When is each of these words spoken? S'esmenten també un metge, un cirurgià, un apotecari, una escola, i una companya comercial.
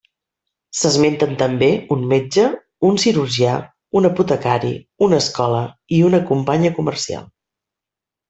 S'esmenten 0.77 1.35
també 1.41 1.67
un 1.95 2.05
metge, 2.13 2.45
un 2.89 2.97
cirurgià, 3.03 3.51
un 4.01 4.09
apotecari, 4.11 4.73
una 5.09 5.21
escola, 5.25 5.61
i 5.99 6.01
una 6.09 6.23
companya 6.33 6.75
comercial. 6.81 7.29